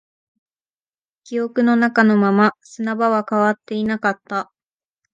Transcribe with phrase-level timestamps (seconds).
[1.25, 4.51] 記憶の中のまま、砂場は変わっていなかった